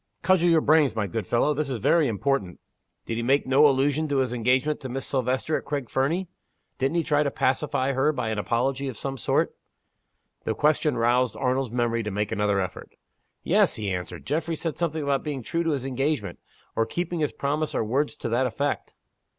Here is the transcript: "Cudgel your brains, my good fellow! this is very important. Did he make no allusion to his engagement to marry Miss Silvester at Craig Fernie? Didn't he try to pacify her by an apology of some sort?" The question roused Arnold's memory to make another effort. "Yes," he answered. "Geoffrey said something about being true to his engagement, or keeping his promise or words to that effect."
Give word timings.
"Cudgel 0.23 0.49
your 0.49 0.61
brains, 0.61 0.95
my 0.95 1.05
good 1.05 1.27
fellow! 1.27 1.53
this 1.53 1.69
is 1.69 1.77
very 1.77 2.07
important. 2.07 2.59
Did 3.05 3.17
he 3.17 3.21
make 3.21 3.45
no 3.45 3.67
allusion 3.67 4.07
to 4.07 4.17
his 4.17 4.33
engagement 4.33 4.79
to 4.79 4.89
marry 4.89 4.95
Miss 4.95 5.05
Silvester 5.05 5.55
at 5.57 5.63
Craig 5.65 5.91
Fernie? 5.91 6.27
Didn't 6.79 6.95
he 6.95 7.03
try 7.03 7.21
to 7.21 7.29
pacify 7.29 7.91
her 7.93 8.11
by 8.11 8.29
an 8.29 8.39
apology 8.39 8.87
of 8.87 8.97
some 8.97 9.15
sort?" 9.15 9.55
The 10.43 10.55
question 10.55 10.97
roused 10.97 11.35
Arnold's 11.37 11.69
memory 11.69 12.01
to 12.01 12.09
make 12.09 12.31
another 12.31 12.59
effort. 12.59 12.95
"Yes," 13.43 13.75
he 13.75 13.91
answered. 13.91 14.25
"Geoffrey 14.25 14.55
said 14.55 14.75
something 14.75 15.03
about 15.03 15.23
being 15.23 15.43
true 15.43 15.61
to 15.63 15.69
his 15.69 15.85
engagement, 15.85 16.39
or 16.75 16.87
keeping 16.87 17.19
his 17.19 17.31
promise 17.31 17.75
or 17.75 17.83
words 17.83 18.15
to 18.15 18.29
that 18.29 18.47
effect." 18.47 18.95